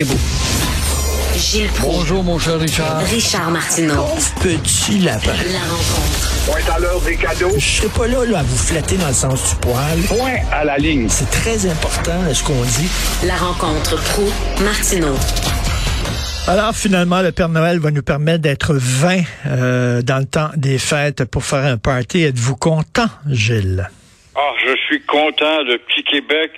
Gilles 0.00 1.66
Proulx. 1.70 1.98
Bonjour, 1.98 2.22
mon 2.22 2.38
cher 2.38 2.60
Richard. 2.60 3.00
Richard 3.00 3.50
Martineau. 3.50 4.04
Petit 4.40 5.00
lapin. 5.00 5.32
La 5.32 5.58
rencontre. 5.58 6.46
Point 6.46 6.72
à 6.72 6.78
l'heure 6.78 7.00
des 7.00 7.16
cadeaux. 7.16 7.50
Je 7.58 7.66
serai 7.66 7.88
pas 7.88 8.06
là, 8.06 8.24
là 8.24 8.38
à 8.38 8.42
vous 8.44 8.56
flatter 8.56 8.96
dans 8.96 9.08
le 9.08 9.12
sens 9.12 9.50
du 9.50 9.60
poil. 9.60 9.98
Point 10.06 10.36
à 10.52 10.62
la 10.62 10.78
ligne. 10.78 11.08
C'est 11.08 11.28
très 11.28 11.66
important 11.68 12.32
ce 12.32 12.44
qu'on 12.44 12.62
dit. 12.62 12.88
La 13.26 13.34
rencontre 13.34 14.00
pro 14.12 14.22
martineau 14.62 15.16
Alors 16.46 16.76
finalement, 16.76 17.20
le 17.20 17.32
Père 17.32 17.48
Noël 17.48 17.80
va 17.80 17.90
nous 17.90 18.04
permettre 18.04 18.42
d'être 18.42 18.74
20 18.74 19.22
euh, 19.46 20.02
dans 20.02 20.18
le 20.18 20.26
temps 20.26 20.50
des 20.54 20.78
fêtes 20.78 21.24
pour 21.24 21.42
faire 21.42 21.64
un 21.64 21.76
party. 21.76 22.22
Êtes-vous 22.22 22.54
content, 22.54 23.08
Gilles? 23.28 23.90
Ah, 24.36 24.52
je 24.64 24.76
suis 24.86 25.02
content. 25.02 25.64
Le 25.64 25.76
petit 25.78 26.04
Québec 26.04 26.52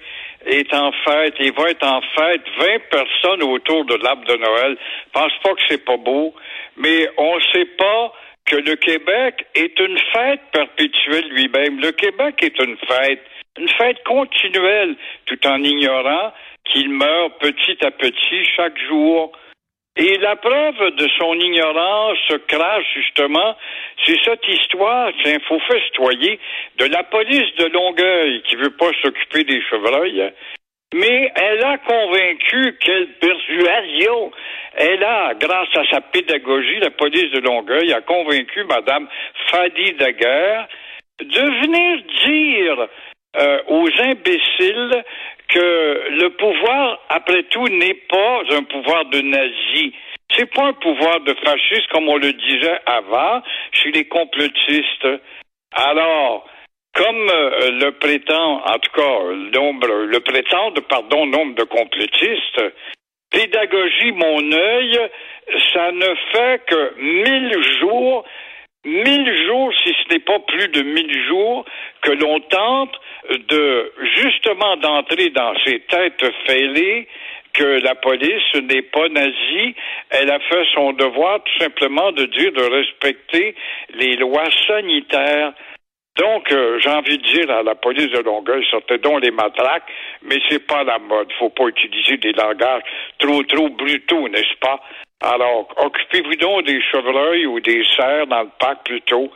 est 0.47 0.73
en 0.75 0.93
fête. 1.05 1.35
Il 1.39 1.53
va 1.53 1.71
être 1.71 1.87
en 1.87 2.01
fête. 2.01 2.43
20 2.59 2.79
personnes 2.91 3.43
autour 3.43 3.85
de 3.85 3.95
l'arbre 3.97 4.25
de 4.25 4.37
Noël. 4.37 4.77
Pense 5.13 5.33
pas 5.43 5.55
que 5.55 5.63
c'est 5.69 5.85
pas 5.85 5.97
beau, 5.97 6.35
mais 6.77 7.09
on 7.19 7.41
sait 7.53 7.69
pas 7.79 8.13
que 8.47 8.57
le 8.57 8.75
Québec 8.77 9.47
est 9.55 9.79
une 9.79 9.99
fête 10.13 10.41
perpétuelle 10.53 11.29
lui-même. 11.31 11.81
Le 11.81 11.93
Québec 11.93 12.43
est 12.43 12.59
une 12.59 12.77
fête, 12.79 13.23
une 13.59 13.69
fête 13.69 14.03
continuelle, 14.05 14.97
tout 15.27 15.47
en 15.47 15.63
ignorant 15.63 16.33
qu'il 16.65 16.91
meurt 16.91 17.39
petit 17.41 17.85
à 17.85 17.91
petit 17.91 18.45
chaque 18.57 18.79
jour. 18.89 19.33
Et 20.01 20.17
la 20.17 20.35
preuve 20.35 20.97
de 20.97 21.07
son 21.19 21.35
ignorance 21.35 22.17
se 22.31 22.37
crache 22.37 22.87
justement, 22.95 23.55
c'est 24.07 24.19
cette 24.25 24.49
histoire, 24.49 25.13
tiens, 25.23 25.37
faut 25.47 25.61
festoyer, 25.61 26.41
de 26.79 26.87
la 26.87 27.03
police 27.03 27.55
de 27.59 27.67
Longueuil 27.67 28.43
qui 28.49 28.57
veut 28.57 28.75
pas 28.79 28.93
s'occuper 29.03 29.45
des 29.45 29.61
chevreuils. 29.69 30.33
Mais 30.95 31.31
elle 31.37 31.63
a 31.63 31.77
convaincu, 31.77 32.79
quelle 32.81 33.09
persuasion, 33.21 34.33
elle 34.75 35.05
a, 35.05 35.35
grâce 35.35 35.77
à 35.77 35.85
sa 35.91 36.01
pédagogie, 36.01 36.81
la 36.81 36.93
police 36.93 37.31
de 37.33 37.41
Longueuil 37.41 37.93
a 37.93 38.01
convaincu 38.01 38.65
Madame 38.65 39.07
Fadi 39.51 39.93
Daguerre 39.99 40.67
de 41.21 41.43
venir 41.61 42.03
dire 42.25 42.89
euh, 43.37 43.63
aux 43.69 43.89
imbéciles 44.01 45.05
que 45.51 46.11
le 46.11 46.31
pouvoir, 46.31 46.99
après 47.09 47.43
tout, 47.45 47.67
n'est 47.69 48.01
pas 48.09 48.43
un 48.51 48.63
pouvoir 48.63 49.05
de 49.07 49.21
nazis. 49.21 49.93
C'est 50.37 50.53
pas 50.53 50.67
un 50.67 50.73
pouvoir 50.75 51.21
de 51.21 51.35
fascistes 51.45 51.89
comme 51.89 52.09
on 52.09 52.17
le 52.17 52.33
disait 52.33 52.79
avant 52.87 53.43
chez 53.73 53.91
les 53.91 54.05
complotistes. 54.05 55.09
Alors, 55.73 56.49
comme 56.95 57.31
euh, 57.31 57.71
le 57.73 57.91
prétend, 57.93 58.63
en 58.65 58.79
tout 58.79 58.93
cas, 58.95 59.59
nombre, 59.59 59.89
le 60.07 60.21
prétendent, 60.21 60.81
pardon, 60.89 61.27
nombre 61.27 61.55
de 61.55 61.65
complotistes, 61.65 62.63
pédagogie 63.31 64.13
mon 64.13 64.53
œil, 64.53 64.99
ça 65.73 65.93
ne 65.93 66.15
fait 66.33 66.63
que 66.67 66.95
mille 67.01 67.79
jours, 67.81 68.25
mille 68.85 69.47
jours, 69.47 69.73
si 69.85 69.95
ce 69.95 70.15
n'est 70.15 70.21
pas 70.21 70.39
plus 70.41 70.69
de 70.69 70.83
mille 70.83 71.27
jours, 71.29 71.65
que 72.03 72.13
l'on 72.13 72.41
tente 72.41 72.97
de 73.29 73.93
justement 74.17 74.77
d'entrer 74.77 75.31
dans 75.31 75.55
ces 75.65 75.81
têtes 75.81 76.25
fêlées 76.47 77.09
que 77.53 77.81
la 77.83 77.95
police 77.95 78.55
n'est 78.55 78.83
pas 78.83 79.09
nazie. 79.09 79.75
Elle 80.11 80.31
a 80.31 80.39
fait 80.41 80.65
son 80.75 80.93
devoir 80.93 81.43
tout 81.43 81.59
simplement 81.59 82.13
de 82.13 82.25
dire 82.27 82.53
de 82.53 82.63
respecter 82.63 83.55
les 83.95 84.17
lois 84.17 84.49
sanitaires. 84.67 85.53
Donc, 86.17 86.53
euh, 86.53 86.79
j'ai 86.81 86.91
envie 86.91 87.19
de 87.19 87.23
dire 87.23 87.51
à 87.51 87.63
la 87.63 87.75
police 87.75 88.11
de 88.11 88.21
Longueuil, 88.21 88.67
sortez 88.71 88.99
donc 88.99 89.23
les 89.23 89.31
matraques, 89.31 89.91
mais 90.23 90.39
c'est 90.49 90.67
pas 90.67 90.85
la 90.85 90.99
mode. 90.99 91.33
Faut 91.39 91.51
pas 91.51 91.67
utiliser 91.69 92.17
des 92.19 92.33
langages 92.33 92.83
trop, 93.19 93.43
trop 93.45 93.69
brutaux, 93.71 94.29
n'est-ce 94.29 94.59
pas? 94.61 94.81
Alors, 95.23 95.69
occupez-vous 95.77 96.35
donc 96.37 96.65
des 96.65 96.81
chevreuils 96.91 97.47
ou 97.47 97.61
des 97.61 97.85
cerfs 97.97 98.27
dans 98.27 98.43
le 98.43 98.51
parc 98.59 98.85
plutôt. 98.85 99.31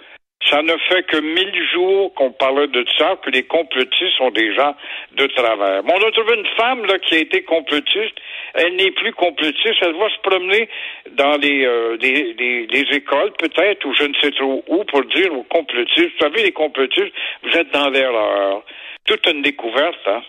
Ça 0.50 0.62
ne 0.62 0.76
fait 0.88 1.02
que 1.04 1.16
mille 1.16 1.68
jours 1.72 2.12
qu'on 2.14 2.32
parlait 2.32 2.66
de 2.66 2.84
ça, 2.98 3.16
que 3.24 3.30
les 3.30 3.44
complotistes 3.44 4.16
sont 4.18 4.30
des 4.30 4.54
gens 4.54 4.74
de 5.16 5.26
travers. 5.28 5.82
Bon, 5.82 5.94
on 5.96 6.06
a 6.06 6.10
trouvé 6.12 6.34
une 6.34 6.46
femme 6.56 6.84
là, 6.84 6.98
qui 6.98 7.14
a 7.14 7.18
été 7.18 7.42
complotiste. 7.44 8.14
Elle 8.54 8.76
n'est 8.76 8.90
plus 8.90 9.12
complotiste. 9.12 9.76
Elle 9.80 9.96
va 9.96 10.08
se 10.10 10.20
promener 10.20 10.68
dans 11.12 11.36
les, 11.38 11.64
euh, 11.64 11.96
les, 12.00 12.34
les 12.66 12.96
écoles, 12.96 13.32
peut-être, 13.38 13.84
ou 13.86 13.94
je 13.94 14.04
ne 14.04 14.14
sais 14.20 14.30
trop 14.32 14.62
où, 14.68 14.84
pour 14.84 15.04
dire 15.04 15.32
aux 15.32 15.44
complotistes, 15.44 16.12
vous 16.18 16.24
savez, 16.24 16.42
les 16.42 16.52
complotistes, 16.52 17.12
vous 17.42 17.56
êtes 17.56 17.70
dans 17.72 17.88
l'erreur. 17.88 18.62
Toute 19.06 19.26
une 19.26 19.42
découverte, 19.42 20.06
hein? 20.06 20.22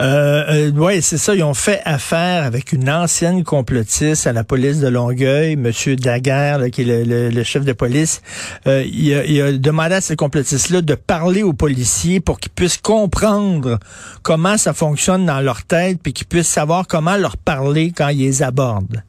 Euh, 0.00 0.44
euh, 0.48 0.70
oui, 0.74 1.02
c'est 1.02 1.18
ça. 1.18 1.34
Ils 1.34 1.42
ont 1.42 1.54
fait 1.54 1.80
affaire 1.84 2.44
avec 2.44 2.72
une 2.72 2.88
ancienne 2.88 3.44
complotiste 3.44 4.26
à 4.26 4.32
la 4.32 4.44
police 4.44 4.80
de 4.80 4.88
Longueuil, 4.88 5.56
Monsieur 5.56 5.96
Daguerre, 5.96 6.58
là, 6.58 6.70
qui 6.70 6.82
est 6.82 7.04
le, 7.04 7.28
le, 7.28 7.42
chef 7.44 7.64
de 7.64 7.72
police. 7.72 8.22
Euh, 8.66 8.82
il, 8.86 9.14
a, 9.14 9.24
il, 9.24 9.42
a, 9.42 9.52
demandé 9.52 9.96
à 9.96 10.00
ces 10.00 10.16
complotistes-là 10.16 10.80
de 10.80 10.94
parler 10.94 11.42
aux 11.42 11.52
policiers 11.52 12.20
pour 12.20 12.40
qu'ils 12.40 12.52
puissent 12.52 12.78
comprendre 12.78 13.78
comment 14.22 14.56
ça 14.56 14.72
fonctionne 14.72 15.26
dans 15.26 15.40
leur 15.40 15.64
tête, 15.64 15.98
puis 16.02 16.12
qu'ils 16.12 16.26
puissent 16.26 16.48
savoir 16.48 16.86
comment 16.86 17.16
leur 17.16 17.36
parler 17.36 17.92
quand 17.94 18.08
ils 18.08 18.20
les 18.20 18.42
abordent. 18.42 19.02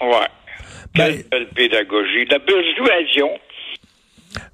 Ouais. 0.00 0.28
Quelle 0.94 1.12
ben, 1.12 1.24
belle 1.30 1.48
pédagogie. 1.54 2.24
La 2.30 2.40
persuasion. 2.40 3.30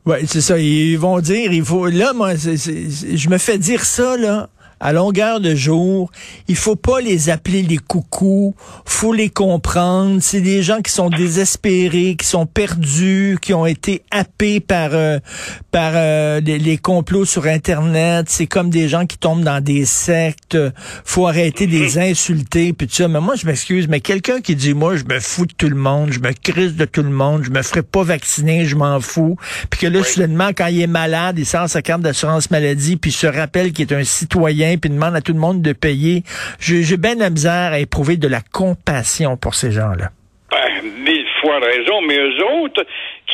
Oui, 0.05 0.17
c'est 0.27 0.41
ça. 0.41 0.59
Ils 0.59 0.97
vont 0.97 1.21
dire, 1.21 1.53
il 1.53 1.65
faut. 1.65 1.87
Là, 1.87 2.12
moi, 2.12 2.37
c 2.37 2.53
est, 2.53 2.56
c 2.56 2.73
est, 2.73 3.17
je 3.17 3.29
me 3.31 3.39
fais 3.39 3.56
dire 3.56 3.85
ça, 3.85 4.17
là 4.17 4.49
à 4.84 4.93
longueur 4.93 5.41
de 5.41 5.55
jour. 5.55 6.12
Il 6.47 6.56
faut 6.56 6.77
pas 6.77 7.00
les 7.00 7.31
appeler 7.31 7.62
les 7.62 7.78
coucous. 7.78 8.55
Faut 8.84 9.15
les 9.15 9.31
comprendre. 9.31 10.19
C'est 10.21 10.43
des 10.43 10.62
gens 10.62 10.83
qui 10.83 10.93
sont 10.93 11.09
désespérés, 11.09 12.17
qui 12.17 12.27
sont 12.27 12.45
perdus, 12.45 13.39
qui 13.41 13.55
ont 13.55 13.65
été 13.65 14.03
happés 14.11 14.61
par 14.61 14.91
euh, 14.93 15.19
par 15.71 15.93
euh, 15.94 16.41
les, 16.41 16.59
les, 16.59 16.77
complots 16.77 17.25
sur 17.25 17.47
Internet. 17.47 18.27
C'est 18.28 18.47
comme 18.47 18.69
des 18.69 18.89
gens 18.89 19.06
qui 19.06 19.17
tombent 19.17 19.43
dans 19.43 19.65
des 19.65 19.87
sectes. 19.87 20.59
Faut 21.06 21.27
arrêter 21.27 21.67
de 21.67 21.73
les 21.73 21.99
insulter 22.11 22.75
puis 22.75 22.87
tout 22.87 22.94
ça. 22.94 23.09
Mais 23.09 23.21
moi, 23.21 23.37
je 23.37 23.47
m'excuse, 23.47 23.89
mais 23.89 24.00
quelqu'un 24.00 24.43
qui 24.43 24.55
dit 24.55 24.75
moi, 24.75 24.97
je 24.97 25.05
me 25.05 25.19
fous 25.19 25.47
de 25.47 25.55
tout 25.56 25.71
le 25.71 25.77
monde, 25.77 26.12
je 26.12 26.21
me 26.21 26.33
crise 26.33 26.77
de 26.77 26.84
tout 26.84 27.03
le 27.03 27.09
monde, 27.09 27.43
je 27.43 27.50
me 27.50 27.62
ferai 27.62 27.83
pas 27.83 28.03
vacciner, 28.03 28.67
je 28.67 28.77
m'en 28.77 29.00
fous. 29.00 29.39
Puis 29.71 29.81
que 29.81 29.87
là, 29.87 30.00
oui. 30.00 30.05
soudainement, 30.05 30.50
quand 30.55 30.67
il 30.67 30.83
est 30.83 30.87
malade, 30.87 31.39
il 31.39 31.47
sort 31.47 31.71
sa 31.71 31.81
carte 31.81 32.03
d'assurance 32.03 32.50
maladie, 32.50 32.97
puis 32.97 33.12
se 33.12 33.27
rappelle 33.27 33.73
qu'il 33.73 33.91
est 33.91 33.94
un 33.94 34.05
citoyen 34.05 34.74
puis 34.77 34.91
demande 34.91 35.17
à 35.17 35.21
tout 35.21 35.33
le 35.33 35.39
monde 35.39 35.62
de 35.62 35.73
payer. 35.73 36.23
J'ai 36.59 36.97
bien 36.97 37.15
la 37.15 37.31
misère 37.31 37.73
à 37.73 37.79
éprouver 37.79 38.17
de 38.17 38.29
la 38.29 38.41
compassion 38.41 39.37
pour 39.37 39.55
ces 39.55 39.71
gens-là. 39.71 40.11
Ben, 40.51 40.83
mille 40.83 41.27
fois 41.41 41.59
raison, 41.59 42.01
mais 42.03 42.19
eux 42.19 42.45
autres, 42.62 42.85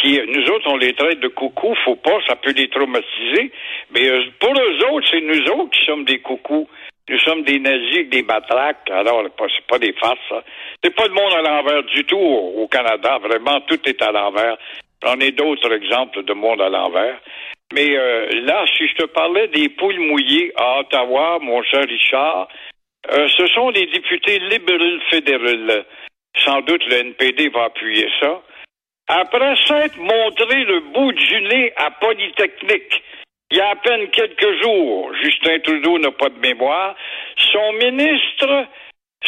qui, 0.00 0.18
nous 0.28 0.46
autres, 0.50 0.66
on 0.68 0.76
les 0.76 0.94
traite 0.94 1.20
de 1.20 1.28
coucou, 1.28 1.74
faut 1.84 1.96
pas, 1.96 2.18
ça 2.26 2.36
peut 2.36 2.52
les 2.52 2.68
traumatiser, 2.68 3.52
mais 3.94 4.08
pour 4.38 4.52
eux 4.52 4.92
autres, 4.92 5.06
c'est 5.10 5.20
nous 5.20 5.44
autres 5.52 5.70
qui 5.70 5.84
sommes 5.84 6.04
des 6.04 6.20
coucous. 6.20 6.68
Nous 7.08 7.18
sommes 7.18 7.42
des 7.42 7.58
nazis, 7.58 8.08
des 8.08 8.22
matraques. 8.22 8.88
Alors, 8.88 9.24
c'est 9.36 9.66
pas 9.66 9.80
des 9.80 9.92
farces, 9.94 10.20
ça. 10.28 10.44
C'est 10.82 10.94
pas 10.94 11.08
le 11.08 11.12
monde 11.12 11.32
à 11.32 11.42
l'envers 11.42 11.82
du 11.82 12.04
tout 12.04 12.16
au, 12.16 12.62
au 12.62 12.68
Canada. 12.68 13.18
Vraiment, 13.18 13.60
tout 13.62 13.80
est 13.84 14.00
à 14.00 14.12
l'envers. 14.12 14.56
J'en 15.02 15.18
ai 15.18 15.32
d'autres 15.32 15.72
exemples 15.72 16.22
de 16.22 16.32
monde 16.34 16.60
à 16.60 16.68
l'envers. 16.68 17.20
Mais 17.72 17.96
euh, 17.96 18.26
là, 18.46 18.64
si 18.76 18.88
je 18.88 18.94
te 18.94 19.06
parlais 19.06 19.46
des 19.48 19.68
poules 19.68 20.00
mouillées 20.00 20.52
à 20.56 20.80
Ottawa, 20.80 21.38
mon 21.40 21.62
cher 21.62 21.86
Richard, 21.86 22.48
euh, 23.12 23.28
ce 23.28 23.46
sont 23.48 23.70
les 23.70 23.86
députés 23.86 24.38
libéraux 24.40 25.00
fédéraux. 25.10 25.84
Sans 26.44 26.60
doute 26.62 26.84
le 26.86 26.96
NPD 26.96 27.48
va 27.50 27.64
appuyer 27.64 28.08
ça. 28.20 28.42
Après 29.08 29.54
s'être 29.66 29.98
montré 29.98 30.64
le 30.64 30.80
bout 30.92 31.12
du 31.12 31.40
nez 31.42 31.72
à 31.76 31.90
Polytechnique, 31.90 33.02
il 33.50 33.56
y 33.56 33.60
a 33.60 33.70
à 33.70 33.76
peine 33.76 34.08
quelques 34.10 34.62
jours, 34.62 35.12
Justin 35.22 35.58
Trudeau 35.60 35.98
n'a 35.98 36.12
pas 36.12 36.28
de 36.28 36.38
mémoire, 36.38 36.94
son 37.36 37.72
ministre, 37.72 38.66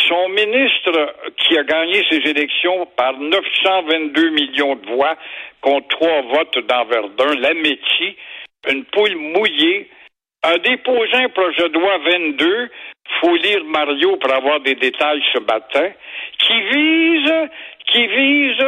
son 0.08 0.28
ministre 0.30 1.14
qui 1.36 1.58
a 1.58 1.64
gagné 1.64 2.05
ses 2.11 2.28
élections 2.28 2.87
par 2.96 3.19
922 3.19 4.31
millions 4.31 4.76
de 4.76 4.87
voix 4.87 5.17
contre 5.61 5.88
trois 5.88 6.22
votes 6.22 6.58
dans 6.67 6.84
Verdun, 6.84 7.34
Lametti, 7.40 8.17
une 8.69 8.84
poule 8.87 9.17
mouillée, 9.17 9.88
a 10.43 10.58
déposé 10.58 11.14
un 11.14 11.28
projet 11.28 11.69
de 11.69 11.78
loi 11.78 11.99
22, 11.99 12.70
faut 13.20 13.37
lire 13.37 13.64
Mario 13.64 14.17
pour 14.17 14.32
avoir 14.32 14.61
des 14.61 14.75
détails 14.75 15.22
ce 15.32 15.38
matin, 15.38 15.90
qui 16.38 16.61
vise, 16.62 17.34
qui 17.87 18.06
vise 18.06 18.64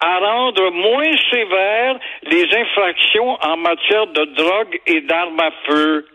à 0.00 0.18
rendre 0.18 0.70
moins 0.70 1.16
sévères 1.30 1.98
les 2.24 2.46
infractions 2.54 3.38
en 3.42 3.56
matière 3.56 4.06
de 4.08 4.24
drogue 4.36 4.80
et 4.86 5.00
d'armes 5.02 5.40
à 5.40 5.50
feu. 5.66 6.06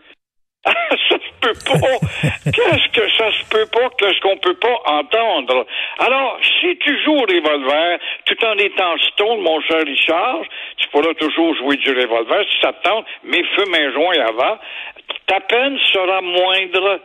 ça 0.66 1.16
se 1.16 1.40
peut 1.40 1.58
pas. 1.64 2.06
Qu'est-ce 2.44 2.88
que 2.92 3.10
ça 3.16 3.32
se 3.32 3.44
peut 3.48 3.66
pas? 3.72 3.88
Qu'est-ce 3.98 4.20
qu'on 4.20 4.36
peut 4.36 4.54
pas 4.54 4.76
entendre? 4.84 5.66
Alors, 5.98 6.38
si 6.60 6.76
tu 6.78 7.02
joues 7.02 7.16
au 7.16 7.22
revolver, 7.22 7.98
tout 8.26 8.44
en 8.44 8.58
étant 8.58 8.98
stone, 9.12 9.40
mon 9.40 9.60
cher 9.62 9.82
Richard, 9.86 10.42
tu 10.76 10.88
pourras 10.88 11.14
toujours 11.14 11.54
jouer 11.56 11.76
du 11.76 11.90
revolver 11.90 12.44
si 12.50 12.60
ça 12.60 12.72
te 12.74 12.82
tente, 12.82 13.06
mais 13.24 13.42
fume 13.54 13.74
un 13.74 13.92
joint 13.92 14.26
avant, 14.26 14.58
ta 15.26 15.40
peine 15.40 15.78
sera 15.92 16.20
moindre. 16.20 17.00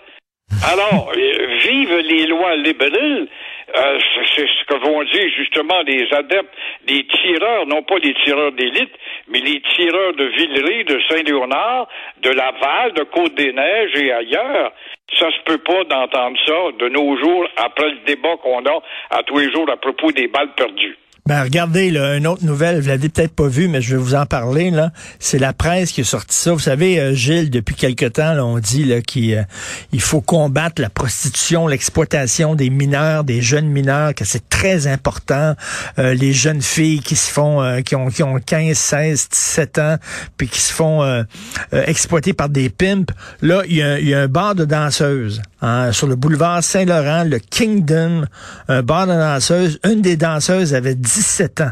Alors, 0.72 1.12
euh, 1.16 1.58
vive 1.64 1.98
les 1.98 2.28
lois 2.28 2.56
libérales. 2.58 3.28
Euh, 3.74 4.00
c'est 4.36 4.48
ce 4.48 4.66
que 4.66 4.76
vont 4.76 5.04
dire 5.04 5.28
justement 5.36 5.82
les 5.88 6.08
adeptes, 6.14 6.54
les 6.88 7.06
tireurs, 7.08 7.66
non 7.66 7.82
pas 7.82 7.98
les 7.98 8.14
tireurs 8.24 8.52
d'élite, 8.52 8.92
mais 9.28 9.40
les 9.40 9.60
tireurs 9.62 10.14
de 10.14 10.26
Villeray, 10.26 10.84
de 10.84 11.02
Saint-Léonard, 11.10 11.88
de 12.22 12.30
Laval, 12.30 12.94
de 12.94 13.04
Côte-des-Neiges 13.04 13.96
et 13.96 14.12
ailleurs. 14.12 14.72
Ça 15.18 15.32
se 15.32 15.42
peut 15.46 15.58
pas 15.58 15.84
d'entendre 15.86 16.38
ça 16.46 16.72
de 16.78 16.90
nos 16.90 17.18
jours 17.18 17.48
après 17.58 17.90
le 17.90 17.98
débat 18.06 18.38
qu'on 18.38 18.66
a 18.66 18.84
à 19.10 19.24
tous 19.24 19.40
les 19.40 19.52
jours 19.52 19.70
à 19.70 19.78
propos 19.78 20.12
des 20.12 20.28
balles 20.28 20.54
perdues. 20.56 20.98
Ben 21.28 21.42
regardez, 21.42 21.90
là, 21.90 22.18
une 22.18 22.28
autre 22.28 22.46
nouvelle, 22.46 22.80
vous 22.80 22.88
l'avez 22.88 23.10
peut-être 23.10 23.34
pas 23.34 23.48
vue, 23.48 23.68
mais 23.68 23.82
je 23.82 23.96
vais 23.96 24.00
vous 24.00 24.14
en 24.14 24.28
parler. 24.28 24.70
là. 24.70 24.92
C'est 25.18 25.40
la 25.40 25.54
presse 25.54 25.92
qui 25.92 26.02
a 26.02 26.04
sorti 26.04 26.38
ça. 26.38 26.54
Vous 26.54 26.60
savez, 26.60 27.00
euh, 27.00 27.16
Gilles, 27.16 27.50
depuis 27.50 27.74
quelque 27.74 28.06
temps, 28.06 28.34
là, 28.34 28.46
on 28.46 28.60
dit 28.60 28.86
là, 28.86 29.02
qu'il 29.02 29.34
euh, 29.34 29.98
faut 29.98 30.22
combattre 30.22 30.80
la 30.80 30.92
prostitution, 30.92 31.66
l'exploitation 31.66 32.54
des 32.54 32.70
mineurs, 32.70 33.24
des 33.24 33.42
jeunes 33.42 33.66
mineurs, 33.66 34.14
que 34.14 34.24
c'est 34.24 34.48
très 34.50 34.86
important. 34.86 35.56
Euh, 35.98 36.14
les 36.14 36.32
jeunes 36.32 36.62
filles 36.62 37.00
qui 37.00 37.16
se 37.16 37.32
font, 37.32 37.82
qui, 37.84 37.96
ont, 37.96 38.10
qui 38.10 38.22
ont 38.22 38.38
15, 38.38 38.78
16, 38.78 39.30
17 39.32 39.80
ans, 39.80 39.96
puis 40.38 40.48
qui 40.48 40.62
se 40.62 40.72
font 40.72 41.26
exploiter 41.72 42.34
par 42.34 42.50
des 42.50 42.70
pimps. 42.70 43.12
Là, 43.42 43.64
il 43.68 43.78
y, 43.78 44.14
a, 44.14 44.22
un 44.22 44.28
bar 44.28 44.54
de 44.54 44.64
danseuses 44.64 45.42
hein, 45.64 45.92
sur 45.92 46.06
le 46.06 46.16
boulevard 46.16 46.64
Saint-Laurent, 46.64 47.24
le 47.24 47.40
Kingdom, 47.40 48.26
un 48.68 48.84
bar 48.84 49.08
de 49.08 49.14
danseuses. 49.14 49.80
Une 49.84 50.02
des 50.02 50.18
danseuses 50.18 50.76
avait 50.76 50.94
17 50.94 51.15
ans. 51.62 51.72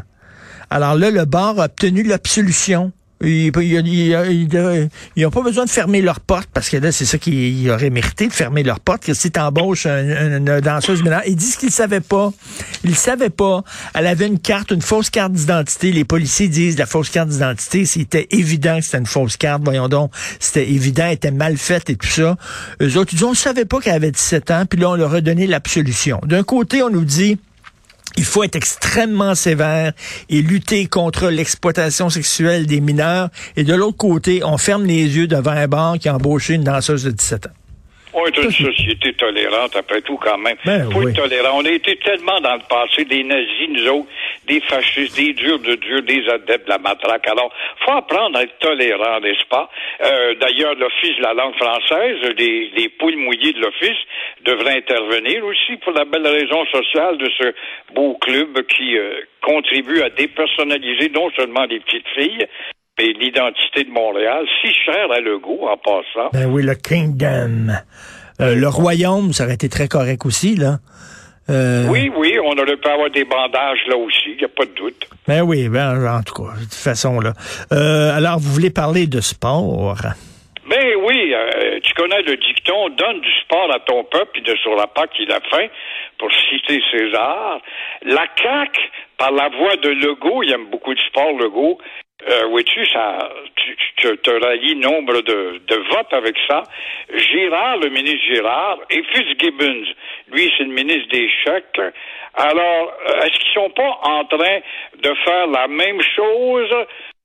Alors 0.70 0.96
là, 0.96 1.12
le 1.12 1.26
bar 1.26 1.60
a 1.60 1.66
obtenu 1.66 2.04
l'absolution. 2.04 2.92
Ils 3.26 3.52
n'ont 5.18 5.30
pas 5.30 5.42
besoin 5.42 5.66
de 5.66 5.70
fermer 5.70 6.02
leurs 6.02 6.20
portes 6.20 6.50
parce 6.54 6.68
que 6.68 6.78
là, 6.78 6.92
c'est 6.92 7.06
ça 7.06 7.18
qu'ils 7.18 7.70
auraient 7.70 7.90
mérité 7.90 8.28
de 8.28 8.34
fermer 8.34 8.64
leurs 8.64 8.80
portes. 8.80 9.06
Que 9.06 9.14
si 9.14 9.32
tu 9.32 9.40
embauches 9.40 9.86
une, 9.86 10.60
danseuse 10.60 11.02
mineure, 11.04 11.22
ils 11.26 11.36
disent 11.36 11.56
qu'ils 11.56 11.70
ne 11.70 11.74
savaient 11.74 12.02
pas. 12.02 12.34
Ils 12.84 12.90
ne 12.90 12.96
savaient 12.96 13.30
pas. 13.30 13.64
Elle 13.94 14.08
avait 14.08 14.28
une 14.28 14.40
carte, 14.40 14.72
une 14.72 14.82
fausse 14.82 15.10
carte 15.10 15.32
d'identité. 15.32 15.92
Les 15.92 16.04
policiers 16.04 16.50
disent 16.50 16.78
la 16.78 16.86
fausse 16.86 17.10
carte 17.10 17.30
d'identité, 17.30 17.86
c'était 17.86 18.28
évident 18.32 18.80
que 18.80 18.86
c'était 18.86 18.98
une 18.98 19.06
fausse 19.06 19.38
carte. 19.38 19.62
Voyons 19.64 19.88
donc, 19.88 20.12
c'était 20.40 20.70
évident, 20.70 21.06
elle 21.06 21.14
était 21.14 21.32
mal 21.32 21.58
faite 21.58 21.90
et 21.90 21.96
tout 21.96 22.08
ça. 22.08 22.36
Eux 22.82 22.98
autres, 22.98 23.14
ils 23.14 23.18
disent, 23.18 23.24
on 23.24 23.32
ne 23.32 23.36
savait 23.36 23.66
pas 23.66 23.80
qu'elle 23.80 23.94
avait 23.94 24.12
17 24.12 24.52
ans, 24.52 24.66
puis 24.70 24.80
là, 24.80 24.90
on 24.90 24.96
leur 24.96 25.14
a 25.14 25.22
donné 25.22 25.48
l'absolution. 25.48 26.20
D'un 26.26 26.44
côté, 26.44 26.84
on 26.84 26.90
nous 26.90 27.06
dit, 27.06 27.38
il 28.18 28.26
faut 28.26 28.44
être 28.44 28.56
extrêmement 28.56 29.36
sévère 29.36 29.94
et 30.30 30.42
lutter 30.42 30.88
contre 30.88 31.30
l'exploitation 31.30 32.10
sexuelle 32.10 32.66
des 32.66 32.82
mineurs. 32.82 33.30
Et 33.56 33.64
de 33.64 33.74
l'autre 33.74 33.98
côté, 33.98 34.42
on 34.44 34.58
ferme 34.58 34.86
les 34.86 35.18
yeux 35.18 35.28
devant 35.28 35.52
un 35.52 35.68
bar 35.68 35.98
qui 36.00 36.10
a 36.10 36.16
embauché 36.16 36.54
une 36.54 36.64
danseuse 36.64 37.04
de 37.04 37.12
17 37.12 37.48
ans. 37.48 37.52
On 38.16 38.26
est 38.28 38.38
une 38.38 38.52
société 38.52 39.14
tolérante, 39.14 39.76
après 39.76 40.02
tout, 40.02 40.18
quand 40.18 40.38
même. 40.38 40.56
Ben, 40.66 40.90
faut 40.92 41.00
oui. 41.00 41.10
être 41.12 41.18
tolérant. 41.24 41.60
On 41.60 41.66
a 41.66 41.72
été 41.72 41.96
tellement 41.98 42.40
dans 42.42 42.54
le 42.54 42.62
passé 42.70 43.06
des 43.06 43.24
nazis, 43.24 43.70
nous 43.70 43.88
autres, 43.88 44.08
des 44.48 44.62
fascistes, 44.62 45.16
des 45.16 45.34
durs 45.34 45.58
de 45.60 45.74
Dieu, 45.76 46.02
des 46.04 46.28
adeptes 46.30 46.66
de 46.66 46.70
la 46.70 46.78
matraque. 46.78 47.28
Alors, 47.28 47.52
faut 47.84 47.92
apprendre 47.92 48.38
à 48.38 48.44
être 48.44 48.58
tolérant, 48.60 49.20
n'est-ce 49.20 49.46
pas? 49.50 49.68
Euh, 50.04 50.36
D'ailleurs, 50.40 50.76
l'Office 50.76 51.18
de 51.18 51.24
la 51.24 51.34
langue 51.34 51.56
française, 51.56 52.18
les, 52.38 52.70
les 52.78 52.90
poules 52.90 53.18
mouillées 53.18 53.54
de 53.54 53.62
l'Office 53.62 53.98
devraient 54.46 54.78
intervenir 54.78 55.44
aussi 55.46 55.78
pour 55.84 55.94
la 55.94 56.06
belle 56.06 56.28
raison 56.28 56.66
sociale 56.72 57.18
de 57.18 57.30
ce 57.38 57.54
beau 57.94 58.18
club 58.22 58.62
qui 58.68 58.98
euh, 58.98 59.14
contribue 59.42 60.02
à 60.02 60.10
dépersonnaliser 60.10 61.10
non 61.14 61.30
seulement 61.36 61.66
les 61.66 61.80
petites 61.80 62.08
filles, 62.16 62.46
mais 62.98 63.14
l'identité 63.14 63.84
de 63.84 63.90
Montréal, 63.92 64.46
si 64.62 64.72
chère 64.86 65.12
à 65.12 65.20
Legault, 65.20 65.68
en 65.68 65.78
passant. 65.78 66.30
Ben 66.34 66.46
oui, 66.46 66.64
le 66.64 66.76
Kingdom. 66.76 67.74
Euh, 68.42 68.56
le 68.56 68.68
royaume, 68.68 69.32
ça 69.34 69.46
aurait 69.46 69.54
été 69.54 69.70
très 69.70 69.88
correct 69.88 70.26
aussi, 70.26 70.56
là. 70.56 70.78
Euh, 71.50 71.88
Oui, 71.90 72.10
oui, 72.16 72.38
on 72.44 72.54
aurait 72.54 72.78
pu 72.78 72.88
avoir 72.88 73.10
des 73.10 73.26
bandages 73.26 73.80
là 73.90 73.98
aussi, 73.98 74.32
il 74.32 74.38
n'y 74.38 74.46
a 74.46 74.48
pas 74.48 74.66
de 74.66 74.72
doute. 74.72 75.08
Ben 75.28 75.42
oui, 75.42 75.68
ben, 75.68 76.08
en 76.08 76.24
tout 76.24 76.34
cas, 76.34 76.54
de 76.56 76.64
toute 76.64 76.74
façon, 76.74 77.20
là. 77.20 77.34
Euh, 77.72 78.16
alors, 78.16 78.40
vous 78.40 78.52
voulez 78.52 78.70
parler 78.70 79.08
de 79.08 79.20
sport? 79.20 79.98
Tu 81.94 82.02
connais 82.02 82.24
le 82.24 82.38
dicton, 82.38 82.90
donne 82.90 83.22
du 83.22 83.32
sport 83.42 83.72
à 83.72 83.80
ton 83.80 84.04
peuple, 84.06 84.30
puis 84.34 84.42
de 84.42 84.56
sur 84.58 84.76
la 84.76 84.88
PAC 84.88 85.12
il 85.20 85.32
a 85.32 85.40
faim, 85.42 85.68
pour 86.18 86.32
citer 86.50 86.82
César. 86.92 87.60
La 88.02 88.26
CAQ, 88.36 88.80
par 89.18 89.32
la 89.32 89.50
voix 89.50 89.76
de 89.76 89.90
Legault, 89.90 90.42
il 90.42 90.52
aime 90.54 90.66
beaucoup 90.72 90.94
de 90.94 91.00
sport, 91.02 91.34
Legault, 91.34 91.78
euh, 92.28 92.46
vois-tu, 92.48 92.86
ça, 92.88 93.30
tu, 93.56 93.78
tu 93.98 94.18
te 94.18 94.32
rallies 94.32 94.76
nombre 94.78 95.22
de, 95.22 95.62
de 95.68 95.76
votes 95.76 96.14
avec 96.14 96.36
ça. 96.48 96.64
Girard, 97.14 97.78
le 97.78 97.90
ministre 97.90 98.26
Girard, 98.28 98.80
et 98.90 99.04
Fitzgibbons, 99.04 99.86
lui, 100.32 100.52
c'est 100.58 100.64
le 100.64 100.74
ministre 100.74 101.10
des 101.10 101.30
chèques. 101.44 101.94
Alors, 102.34 102.94
euh, 103.10 103.22
est-ce 103.22 103.40
qu'ils 103.40 103.54
sont 103.54 103.70
pas 103.72 104.00
en 104.04 104.26
train 104.26 104.60
de 105.00 105.14
faire 105.26 105.48
la 105.48 105.68
même 105.68 106.02
chose? 106.16 106.74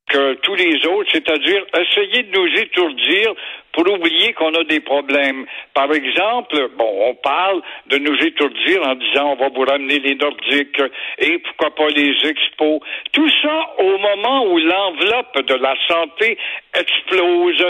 Que 0.09 0.35
tous 0.35 0.55
les 0.55 0.87
autres, 0.87 1.11
c'est-à-dire 1.13 1.65
essayer 1.75 2.23
de 2.25 2.39
nous 2.39 2.59
étourdir 2.59 3.35
pour 3.73 3.93
oublier 3.93 4.33
qu'on 4.33 4.53
a 4.55 4.65
des 4.65 4.81
problèmes. 4.81 5.47
Par 5.75 5.93
exemple, 5.93 6.69
bon, 6.77 7.11
on 7.11 7.15
parle 7.15 7.63
de 7.87 7.99
nous 7.99 8.17
étourdir 8.25 8.83
en 8.83 8.95
disant 8.95 9.33
on 9.33 9.37
va 9.37 9.49
vous 9.51 9.65
ramener 9.65 10.01
les 10.01 10.15
Nordiques 10.17 10.83
et 11.19 11.39
pourquoi 11.39 11.75
pas 11.75 11.89
les 11.91 12.13
expos. 12.25 12.81
Tout 13.13 13.31
ça 13.43 13.75
au 13.79 13.99
moment 13.99 14.47
où 14.47 14.59
l'enveloppe 14.59 15.47
de 15.47 15.55
la 15.55 15.75
santé 15.87 16.39
explose, 16.75 17.65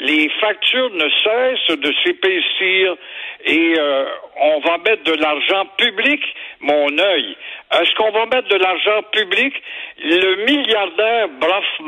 les 0.00 0.30
factures 0.40 0.90
ne 0.90 1.08
cessent 1.22 1.78
de 1.78 1.92
s'épaissir 2.04 2.96
et 3.44 3.74
euh, 3.78 4.04
on 4.40 4.60
va 4.60 4.78
mettre 4.78 5.02
de 5.04 5.14
l'argent 5.14 5.66
public, 5.76 6.22
mon 6.60 6.98
œil. 6.98 7.36
Est-ce 7.72 7.94
qu'on 7.96 8.10
va 8.10 8.26
mettre 8.26 8.48
de 8.48 8.56
l'argent 8.56 9.02
public? 9.12 9.54
Le 10.02 10.44
milliardaire 10.46 11.28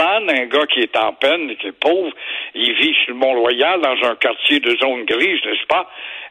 Un 0.01 0.47
gars 0.47 0.67
qui 0.67 0.81
est 0.81 0.97
en 0.97 1.13
peine, 1.13 1.55
qui 1.57 1.67
est 1.67 1.73
pauvre, 1.73 2.13
il 2.55 2.73
vit 2.75 2.95
sur 3.05 3.15
le 3.15 3.21
Mont-Royal 3.21 3.81
dans 3.81 4.09
un 4.09 4.15
quartier 4.17 4.61
de 4.61 4.77
zone 4.77 5.05
grise, 5.05 5.41
n'est-ce 5.45 5.67
pas? 5.67 5.89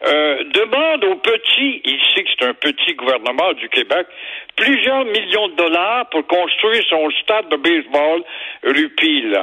Euh, 0.07 0.43
demande 0.45 1.03
aux 1.05 1.15
petits, 1.15 1.81
il 1.85 1.99
sait 2.13 2.23
que 2.23 2.29
c'est 2.37 2.45
un 2.45 2.53
petit 2.53 2.93
gouvernement 2.95 3.53
du 3.53 3.69
Québec, 3.69 4.07
plusieurs 4.55 5.05
millions 5.05 5.49
de 5.49 5.55
dollars 5.55 6.09
pour 6.09 6.25
construire 6.27 6.83
son 6.89 7.09
stade 7.21 7.49
de 7.49 7.57
baseball 7.57 8.23
rue 8.63 8.89
Peel. 8.89 9.39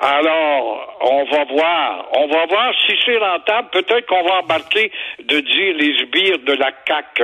Alors, 0.00 0.98
on 1.02 1.24
va 1.24 1.44
voir. 1.44 2.08
On 2.14 2.26
va 2.26 2.46
voir 2.46 2.74
si 2.84 2.96
c'est 3.04 3.16
rentable. 3.16 3.68
Peut-être 3.70 4.06
qu'on 4.06 4.24
va 4.24 4.40
embarquer 4.40 4.90
de 5.20 5.38
dire 5.38 5.76
les 5.76 5.98
sbires 5.98 6.40
de 6.40 6.52
la 6.54 6.72
CAC. 6.72 7.22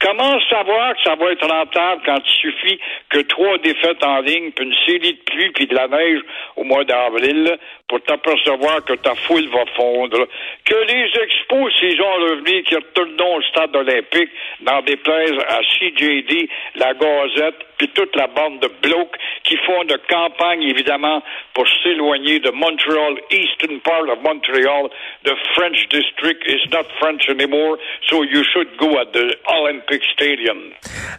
Comment 0.00 0.40
savoir 0.50 0.94
que 0.96 1.02
ça 1.04 1.14
va 1.14 1.30
être 1.30 1.48
rentable 1.48 2.02
quand 2.04 2.18
il 2.18 2.40
suffit 2.40 2.80
que 3.10 3.20
trois 3.20 3.58
défaites 3.58 4.02
en 4.02 4.20
ligne, 4.20 4.50
puis 4.50 4.64
une 4.66 4.74
série 4.86 5.14
de 5.14 5.22
pluie, 5.30 5.50
puis 5.52 5.66
de 5.68 5.74
la 5.76 5.86
neige 5.86 6.20
au 6.56 6.64
mois 6.64 6.84
d'avril, 6.84 7.56
pour 7.88 8.00
t'apercevoir 8.02 8.84
que 8.84 8.94
ta 8.94 9.14
foule 9.14 9.48
va 9.48 9.64
fondre? 9.76 10.26
Que 10.64 10.74
les 10.86 11.10
expos, 11.22 11.72
s'ils 11.78 12.00
ont 12.00 12.14
revenu, 12.14 12.62
qu'ils 12.64 12.76
retournent 12.76 13.20
au 13.20 13.42
stade 13.42 13.74
olympique, 13.74 14.30
dans 14.60 14.82
des 14.82 14.96
plaies 14.96 15.32
à 15.48 15.60
CJD, 15.62 16.48
la 16.76 16.94
Gazette, 16.94 17.64
puis 17.78 17.88
toute 17.94 18.14
la 18.16 18.26
bande 18.26 18.60
de 18.60 18.68
blocs 18.82 19.16
qui 19.44 19.56
font 19.64 19.84
de 19.84 19.98
campagne, 20.10 20.62
évidemment, 20.62 21.22
pour 21.54 21.64
s'éloigner 21.82 22.40
de 22.40 22.50
Montreal, 22.50 23.14
eastern 23.30 23.80
part 23.80 24.02
of 24.10 24.18
Montreal. 24.22 24.90
The 25.24 25.34
French 25.54 25.88
district 25.90 26.42
is 26.46 26.68
not 26.72 26.84
French 26.98 27.28
anymore, 27.28 27.78
so 28.10 28.24
you 28.24 28.42
should 28.52 28.68
go 28.78 28.98
at 28.98 29.12
the 29.12 29.36
Olympic 29.48 30.02
Stadium. 30.12 30.58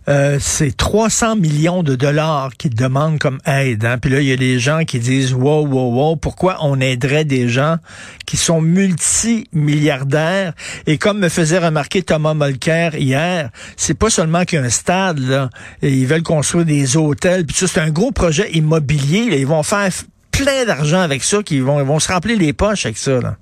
Euh, 0.07 0.37
c'est 0.39 0.75
300 0.75 1.37
millions 1.37 1.81
de 1.81 1.95
dollars 1.95 2.49
qu'ils 2.59 2.75
demandent 2.75 3.19
comme 3.19 3.39
aide. 3.45 3.85
Hein? 3.85 3.97
Puis 4.01 4.11
là, 4.11 4.19
il 4.19 4.27
y 4.27 4.33
a 4.33 4.37
des 4.37 4.59
gens 4.59 4.83
qui 4.83 4.99
disent, 4.99 5.33
wow, 5.33 5.65
wow, 5.65 5.93
wow, 5.93 6.15
pourquoi 6.17 6.57
on 6.61 6.79
aiderait 6.79 7.25
des 7.25 7.49
gens 7.49 7.77
qui 8.25 8.37
sont 8.37 8.61
multimilliardaires? 8.61 10.53
Et 10.87 10.97
comme 10.97 11.19
me 11.19 11.29
faisait 11.29 11.59
remarquer 11.59 12.01
Thomas 12.03 12.33
Molker 12.33 12.91
hier, 12.97 13.49
c'est 13.77 13.97
pas 13.97 14.09
seulement 14.09 14.45
qu'il 14.45 14.59
y 14.59 14.61
a 14.61 14.65
un 14.65 14.69
stade, 14.69 15.49
et 15.81 15.91
ils 15.91 16.07
veulent 16.07 16.23
construire 16.23 16.65
des 16.65 16.97
hôtels, 16.97 17.45
puis 17.45 17.55
ça, 17.55 17.67
c'est 17.67 17.79
un 17.79 17.89
gros 17.89 18.11
projet 18.11 18.51
immobilier. 18.51 19.29
Là. 19.29 19.35
Ils 19.35 19.47
vont 19.47 19.63
faire 19.63 19.89
plein 20.31 20.65
d'argent 20.65 21.01
avec 21.01 21.23
ça, 21.23 21.43
qu'ils 21.43 21.63
vont, 21.63 21.79
ils 21.79 21.85
vont 21.85 21.99
se 21.99 22.11
remplir 22.11 22.37
les 22.37 22.53
poches 22.53 22.85
avec 22.85 22.97
ça. 22.97 23.19
Là. 23.19 23.37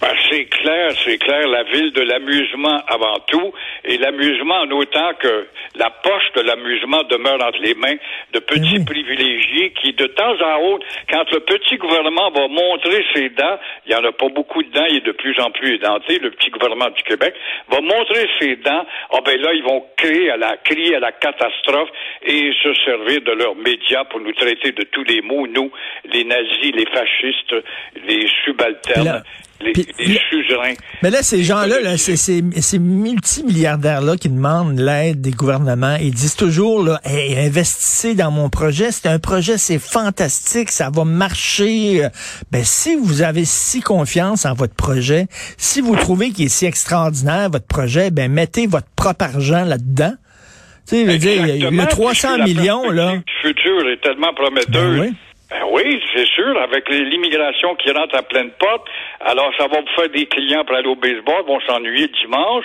Ben, 0.00 0.14
c'est 0.30 0.44
clair, 0.44 0.92
c'est 1.04 1.18
clair, 1.18 1.48
la 1.48 1.64
ville 1.64 1.90
de 1.92 2.02
l'amusement 2.02 2.80
avant 2.86 3.18
tout, 3.26 3.52
et 3.84 3.98
l'amusement 3.98 4.60
en 4.60 4.70
autant 4.70 5.12
que 5.18 5.48
la 5.74 5.90
poche 5.90 6.32
de 6.36 6.42
l'amusement 6.42 7.02
demeure 7.10 7.42
entre 7.44 7.58
les 7.60 7.74
mains 7.74 7.96
de 8.32 8.38
petits 8.38 8.78
Oui. 8.78 8.84
privilégiés 8.84 9.72
qui, 9.80 9.92
de 9.94 10.06
temps 10.06 10.36
en 10.40 10.62
autre, 10.72 10.86
quand 11.10 11.28
le 11.32 11.40
petit 11.40 11.76
gouvernement 11.78 12.30
va 12.30 12.46
montrer 12.46 13.04
ses 13.12 13.28
dents, 13.30 13.58
il 13.86 13.92
y 13.92 13.94
en 13.96 14.04
a 14.04 14.12
pas 14.12 14.28
beaucoup 14.28 14.62
de 14.62 14.70
dents, 14.70 14.84
il 14.88 14.98
est 14.98 15.06
de 15.06 15.10
plus 15.12 15.38
en 15.40 15.50
plus 15.50 15.74
édenté, 15.74 16.20
le 16.20 16.30
petit 16.30 16.50
gouvernement 16.50 16.90
du 16.90 17.02
Québec, 17.02 17.34
va 17.68 17.80
montrer 17.80 18.28
ses 18.38 18.54
dents, 18.54 18.86
ah 19.12 19.18
ben 19.24 19.40
là, 19.40 19.52
ils 19.52 19.64
vont 19.64 19.84
crier 19.96 20.30
à 20.30 20.36
la, 20.36 20.56
crier 20.58 20.94
à 20.94 21.00
la 21.00 21.10
catastrophe 21.10 21.88
et 22.22 22.52
se 22.62 22.72
servir 22.84 23.20
de 23.22 23.32
leurs 23.32 23.56
médias 23.56 24.04
pour 24.04 24.20
nous 24.20 24.32
traiter 24.32 24.70
de 24.70 24.84
tous 24.84 25.02
les 25.02 25.22
mots, 25.22 25.48
nous, 25.48 25.72
les 26.04 26.22
nazis, 26.22 26.70
les 26.72 26.86
fascistes, 26.86 27.54
les 28.06 28.28
subalternes. 28.44 29.04
Là- 29.04 29.22
les, 29.60 29.72
Puis, 29.72 29.86
les 29.98 30.14
le- 30.14 30.18
suzerains. 30.30 30.74
Mais 31.02 31.10
là, 31.10 31.22
ces 31.22 31.42
gens-là, 31.42 31.80
là, 31.80 31.96
ces, 31.98 32.16
ces, 32.16 32.42
ces 32.60 32.78
multimilliardaires-là 32.78 34.16
qui 34.16 34.28
demandent 34.28 34.78
l'aide 34.78 35.20
des 35.20 35.30
gouvernements, 35.32 35.96
ils 36.00 36.12
disent 36.12 36.36
toujours, 36.36 36.82
là, 36.82 37.00
Hey, 37.04 37.36
investissez 37.38 38.14
dans 38.14 38.30
mon 38.30 38.48
projet, 38.50 38.90
c'est 38.92 39.08
un 39.08 39.18
projet, 39.18 39.58
c'est 39.58 39.78
fantastique, 39.78 40.70
ça 40.70 40.90
va 40.90 41.04
marcher. 41.04 42.06
Ben, 42.50 42.62
si 42.64 42.96
vous 42.96 43.22
avez 43.22 43.44
si 43.44 43.80
confiance 43.80 44.46
en 44.46 44.54
votre 44.54 44.74
projet, 44.74 45.26
si 45.56 45.80
vous 45.80 45.96
trouvez 45.96 46.30
qu'il 46.30 46.46
est 46.46 46.48
si 46.48 46.66
extraordinaire, 46.66 47.50
votre 47.50 47.66
projet, 47.66 48.10
ben, 48.10 48.30
mettez 48.30 48.66
votre 48.66 48.88
propre 48.96 49.24
argent 49.24 49.64
là-dedans. 49.64 50.12
Tu 50.88 51.04
sais, 51.04 51.14
Exactement, 51.14 51.86
300 51.86 52.12
puisque 52.12 52.38
la 52.38 52.44
millions, 52.44 52.90
là. 52.90 53.16
du 53.16 53.22
futur 53.42 53.88
est 53.90 54.00
tellement 54.02 54.32
prometteuse. 54.34 54.72
Ben 54.72 55.00
oui. 55.00 55.14
Ben 55.50 55.62
oui, 55.70 56.02
c'est 56.14 56.26
sûr, 56.26 56.60
avec 56.60 56.88
l'immigration 56.90 57.74
qui 57.76 57.90
rentre 57.90 58.14
à 58.14 58.22
pleine 58.22 58.50
porte, 58.58 58.86
alors 59.20 59.50
ça 59.56 59.66
va 59.66 59.80
vous 59.80 59.94
faire 59.96 60.10
des 60.10 60.26
clients 60.26 60.62
pour 60.64 60.76
aller 60.76 60.88
au 60.88 60.94
baseball, 60.94 61.42
vont 61.46 61.60
s'ennuyer 61.60 62.08
dimanche, 62.22 62.64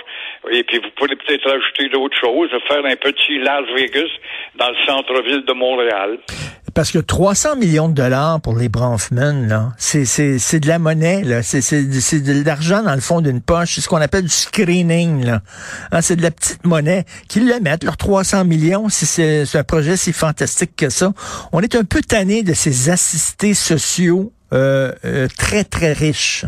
et 0.51 0.63
puis 0.63 0.79
vous 0.79 0.89
pourrez 0.97 1.15
peut-être 1.15 1.49
ajouter 1.49 1.87
d'autres 1.87 2.17
choses, 2.19 2.49
faire 2.67 2.85
un 2.85 2.95
petit 2.97 3.39
Las 3.39 3.65
Vegas 3.73 4.09
dans 4.55 4.69
le 4.69 4.75
centre-ville 4.85 5.45
de 5.45 5.53
Montréal. 5.53 6.19
Parce 6.73 6.91
que 6.91 6.97
300 6.99 7.55
millions 7.57 7.87
de 7.87 7.93
dollars 7.93 8.41
pour 8.41 8.55
les 8.57 8.67
Bronfman, 8.67 9.47
là, 9.47 9.73
c'est, 9.77 10.05
c'est, 10.05 10.39
c'est 10.39 10.59
de 10.59 10.67
la 10.67 10.79
monnaie, 10.79 11.21
là. 11.23 11.43
C'est, 11.43 11.61
c'est, 11.61 11.83
c'est 12.01 12.19
de 12.21 12.43
l'argent 12.43 12.81
dans 12.81 12.95
le 12.95 13.01
fond 13.01 13.21
d'une 13.21 13.41
poche. 13.41 13.75
C'est 13.75 13.81
ce 13.81 13.87
qu'on 13.87 14.01
appelle 14.01 14.23
du 14.23 14.29
screening, 14.29 15.23
là. 15.23 15.41
Hein, 15.91 16.01
c'est 16.01 16.15
de 16.15 16.23
la 16.23 16.31
petite 16.31 16.65
monnaie. 16.65 17.05
Qu'ils 17.27 17.47
le 17.47 17.59
mettent, 17.59 17.83
leurs 17.83 17.97
300 17.97 18.45
millions, 18.45 18.89
si 18.89 19.05
c'est, 19.05 19.45
c'est 19.45 19.59
un 19.59 19.63
projet 19.63 19.97
si 19.97 20.13
fantastique 20.13 20.75
que 20.75 20.89
ça. 20.89 21.13
On 21.51 21.61
est 21.61 21.75
un 21.75 21.83
peu 21.83 22.01
tanné 22.01 22.41
de 22.41 22.53
ces 22.53 22.89
assistés 22.89 23.53
sociaux 23.53 24.33
euh, 24.53 24.91
euh, 25.05 25.27
très, 25.37 25.63
très 25.63 25.93
riches. 25.93 26.45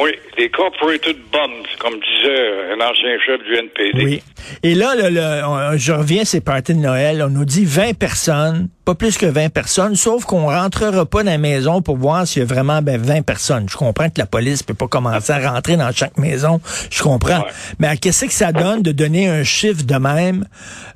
Oui, 0.00 0.10
les 0.38 0.48
corporated 0.50 1.16
bonds, 1.30 1.62
comme 1.78 1.92
disait 1.92 2.72
un 2.72 2.80
ancien 2.80 3.18
chef 3.26 3.42
du 3.44 3.54
NPD. 3.56 4.04
Oui. 4.04 4.22
Et 4.62 4.74
là, 4.74 4.94
là, 4.94 5.10
là, 5.10 5.46
on- 5.50 5.76
je 5.76 5.92
reviens 5.92 6.22
à 6.22 6.24
ces 6.24 6.40
parties 6.40 6.72
de 6.72 6.78
Noël. 6.78 7.22
On 7.22 7.28
nous 7.28 7.44
dit 7.44 7.66
20 7.66 7.92
personnes, 7.98 8.68
pas 8.84 8.94
plus 8.96 9.16
que 9.16 9.26
20 9.26 9.50
personnes, 9.50 9.94
sauf 9.94 10.24
qu'on 10.24 10.46
rentrera 10.46 11.06
pas 11.06 11.22
dans 11.22 11.30
la 11.30 11.38
maison 11.38 11.82
pour 11.82 11.96
voir 11.96 12.26
s'il 12.26 12.40
y 12.40 12.42
a 12.42 12.46
vraiment 12.46 12.82
ben, 12.82 13.00
20 13.00 13.22
personnes. 13.22 13.68
Je 13.68 13.76
comprends 13.76 14.08
que 14.08 14.18
la 14.18 14.26
police 14.26 14.62
peut 14.64 14.74
pas 14.74 14.88
commencer 14.88 15.32
à 15.32 15.52
rentrer 15.52 15.76
dans 15.76 15.92
chaque 15.92 16.18
maison. 16.18 16.60
Je 16.90 17.02
comprends. 17.02 17.38
Ouais. 17.38 17.52
Mais 17.78 17.96
qu'est-ce 17.96 18.24
que 18.24 18.32
ça 18.32 18.50
donne 18.50 18.82
de 18.82 18.90
donner 18.90 19.28
un 19.28 19.44
chiffre 19.44 19.84
de 19.84 19.94
même 19.94 20.46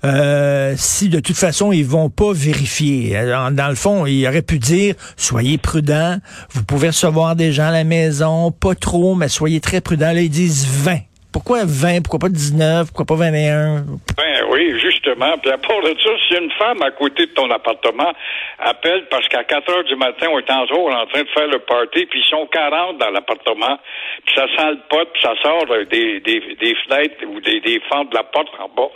euh, 0.05 0.75
si 0.77 1.09
de 1.09 1.21
toute 1.21 1.37
façon 1.37 1.71
ils 1.71 1.87
vont 1.87 2.11
pas 2.11 2.33
vérifier? 2.33 3.17
Alors, 3.17 3.53
Dans 3.53 3.69
le 3.69 3.77
fond, 3.77 4.05
il 4.07 4.27
aurait 4.27 4.43
pu 4.43 4.59
dire 4.59 4.97
soyez 5.17 5.57
prudents, 5.57 6.19
vous 6.53 6.65
pouvez 6.65 6.89
recevoir 6.89 7.37
des 7.37 7.53
gens 7.53 7.69
à 7.69 7.73
la 7.73 7.85
maison, 7.85 8.51
pas 8.51 8.75
trop, 8.75 9.15
mais 9.15 9.29
soyez 9.29 9.61
très 9.61 9.81
prudents. 9.81 10.13
Là, 10.13 10.23
ils 10.23 10.31
disent 10.31 10.67
20. 10.67 10.99
Pourquoi 11.31 11.65
20? 11.65 12.01
Pourquoi 12.01 12.19
pas 12.19 12.29
19? 12.31 12.89
Pourquoi 12.89 13.05
pas 13.05 13.27
21? 13.27 13.85
Ben 14.17 14.36
oui, 14.57 14.79
justement. 14.81 15.37
Puis 15.39 15.51
à 15.51 15.59
part 15.59 15.83
de 15.83 15.95
ça, 16.01 16.11
si 16.27 16.35
une 16.35 16.51
femme 16.53 16.81
à 16.83 16.91
côté 16.91 17.27
de 17.27 17.33
ton 17.33 17.51
appartement 17.51 18.13
appelle 18.59 19.07
parce 19.11 19.29
qu'à 19.29 19.45
4 19.45 19.71
heures 19.71 19.85
du 19.85 19.97
matin, 19.97 20.29
on 20.31 20.39
est 20.39 20.51
en 20.51 20.67
jour 20.67 20.91
en 20.91 21.07
train 21.07 21.23
de 21.23 21.29
faire 21.29 21.47
le 21.49 21.59
party, 21.59 22.07
puis 22.07 22.21
ils 22.21 22.31
sont 22.31 22.47
40 22.47 22.99
dans 22.99 23.11
l'appartement, 23.11 23.79
puis 24.25 24.35
ça 24.35 24.47
sent 24.57 24.71
le 24.71 24.81
pot, 24.89 25.07
puis 25.13 25.23
ça 25.23 25.35
sort 25.43 25.71
euh, 25.71 25.85
des, 25.85 26.21
des, 26.21 26.75
fenêtres 26.87 27.25
ou 27.27 27.41
des, 27.41 27.61
des 27.61 27.81
fentes 27.89 28.11
de 28.11 28.17
la 28.17 28.25
porte 28.25 28.49
en 28.59 28.69
bas. 28.69 28.91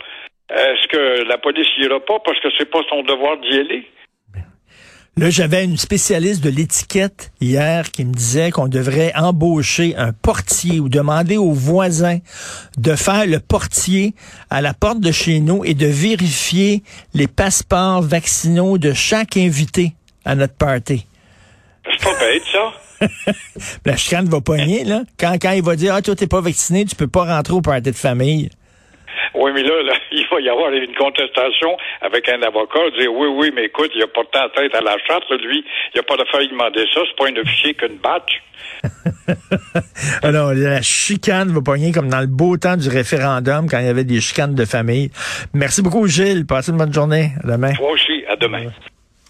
Est-ce 0.49 0.87
que 0.87 1.23
la 1.27 1.37
police 1.37 1.67
ira 1.77 1.99
pas 1.99 2.19
parce 2.19 2.39
que 2.39 2.49
c'est 2.57 2.69
pas 2.69 2.81
son 2.89 3.03
devoir 3.03 3.37
d'y 3.37 3.59
aller? 3.59 3.83
Là, 5.17 5.29
j'avais 5.29 5.65
une 5.65 5.75
spécialiste 5.75 6.41
de 6.41 6.49
l'étiquette 6.49 7.33
hier 7.41 7.91
qui 7.91 8.05
me 8.05 8.13
disait 8.13 8.49
qu'on 8.49 8.69
devrait 8.69 9.11
embaucher 9.13 9.93
un 9.97 10.13
portier 10.13 10.79
ou 10.79 10.87
demander 10.87 11.35
aux 11.35 11.51
voisins 11.51 12.19
de 12.77 12.95
faire 12.95 13.25
le 13.25 13.41
portier 13.41 14.15
à 14.49 14.61
la 14.61 14.73
porte 14.73 15.01
de 15.01 15.11
chez 15.11 15.41
nous 15.41 15.65
et 15.65 15.73
de 15.73 15.85
vérifier 15.85 16.81
les 17.13 17.27
passeports 17.27 18.01
vaccinaux 18.01 18.77
de 18.77 18.93
chaque 18.93 19.35
invité 19.35 19.95
à 20.23 20.35
notre 20.35 20.55
party. 20.55 21.05
C'est 21.83 22.03
pas 22.03 22.17
bête, 22.17 22.43
ça. 22.49 23.33
La 23.85 23.97
chicane 23.97 24.29
va 24.29 24.39
pogner, 24.39 24.85
là. 24.85 25.03
Quand, 25.19 25.33
quand 25.41 25.51
il 25.51 25.63
va 25.63 25.75
dire, 25.75 25.93
ah, 25.93 26.01
toi, 26.01 26.15
t'es 26.15 26.27
pas 26.27 26.39
vacciné, 26.39 26.85
tu 26.85 26.95
peux 26.95 27.07
pas 27.07 27.25
rentrer 27.25 27.53
au 27.53 27.61
party 27.61 27.91
de 27.91 27.95
famille. 27.95 28.49
Oui, 29.33 29.51
mais 29.53 29.63
là, 29.63 29.83
là, 29.83 29.93
il 30.11 30.25
va 30.29 30.41
y 30.41 30.49
avoir 30.49 30.71
une 30.71 30.95
contestation 30.95 31.77
avec 32.01 32.27
un 32.29 32.41
avocat, 32.41 32.89
dire 32.97 33.13
oui, 33.13 33.27
oui, 33.27 33.51
mais 33.53 33.65
écoute, 33.65 33.91
il 33.95 34.03
a 34.03 34.07
pas 34.07 34.23
tant 34.31 34.49
tête 34.49 34.75
à 34.75 34.81
la 34.81 34.97
charte, 35.07 35.29
lui, 35.43 35.63
il 35.93 35.99
a 35.99 36.03
pas 36.03 36.17
de 36.17 36.25
faire 36.25 36.41
demander 36.41 36.85
ça, 36.93 37.01
c'est 37.07 37.17
pas 37.17 37.29
un 37.29 37.41
officier 37.41 37.73
qu'une 37.73 37.97
batch. 37.97 38.41
Alors, 40.23 40.53
la 40.53 40.81
chicane 40.81 41.49
va 41.49 41.61
pogner 41.61 41.91
comme 41.91 42.09
dans 42.09 42.19
le 42.19 42.27
beau 42.27 42.57
temps 42.57 42.77
du 42.77 42.89
référendum 42.89 43.67
quand 43.69 43.79
il 43.79 43.85
y 43.85 43.89
avait 43.89 44.03
des 44.03 44.19
chicanes 44.21 44.55
de 44.55 44.65
famille. 44.65 45.09
Merci 45.53 45.81
beaucoup, 45.81 46.07
Gilles. 46.07 46.45
Passez 46.45 46.71
une 46.71 46.77
bonne 46.77 46.93
journée. 46.93 47.31
À 47.43 47.47
demain. 47.47 47.73
Toi 47.73 47.91
aussi, 47.91 48.23
à 48.27 48.35
demain. 48.35 48.65